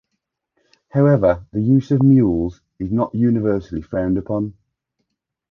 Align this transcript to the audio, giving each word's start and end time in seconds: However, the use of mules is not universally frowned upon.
However, 0.89 1.45
the 1.51 1.61
use 1.61 1.91
of 1.91 2.01
mules 2.01 2.63
is 2.79 2.91
not 2.91 3.13
universally 3.13 3.83
frowned 3.83 4.17
upon. 4.17 4.55